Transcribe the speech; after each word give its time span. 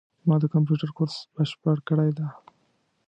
ما 0.27 0.35
د 0.41 0.45
کامپیوټر 0.53 0.89
کورس 0.97 1.15
بشپړ 1.35 1.75
کړی 1.89 2.11
ده 2.17 2.27